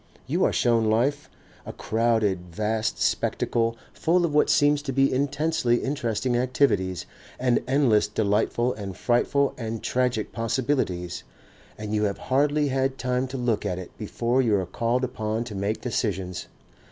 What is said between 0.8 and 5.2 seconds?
life, a crowded vast spectacle full of what seems to be